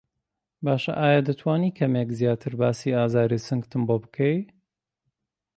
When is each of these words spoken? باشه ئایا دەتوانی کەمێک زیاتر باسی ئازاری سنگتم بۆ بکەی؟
باشه 0.65 0.91
ئایا 1.01 1.21
دەتوانی 1.29 1.75
کەمێک 1.79 2.09
زیاتر 2.19 2.53
باسی 2.59 2.95
ئازاری 2.97 3.43
سنگتم 3.47 3.81
بۆ 3.87 3.95
بکەی؟ 4.03 4.37